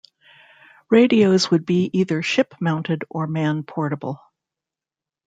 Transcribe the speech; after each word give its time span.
Radios 0.89 1.51
would 1.51 1.63
be 1.63 1.87
either 1.93 2.23
ship-mounted 2.23 3.03
or 3.11 3.27
man-portable. 3.27 4.19